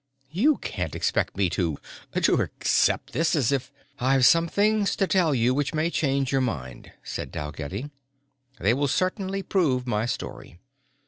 "You 0.31 0.57
can't 0.57 0.95
expect 0.95 1.37
me 1.37 1.47
to 1.51 1.77
to 2.19 2.41
accept 2.41 3.13
this 3.13 3.35
as 3.35 3.51
if...." 3.51 3.71
"I've 3.99 4.25
some 4.25 4.47
things 4.47 4.95
to 4.95 5.05
tell 5.05 5.35
you 5.35 5.53
which 5.53 5.75
may 5.75 5.91
change 5.91 6.31
your 6.31 6.41
mind," 6.41 6.91
said 7.03 7.31
Dalgetty. 7.31 7.91
"They 8.59 8.73
will 8.73 8.87
certainly 8.87 9.43
prove 9.43 9.85
my 9.85 10.07
story. 10.07 10.57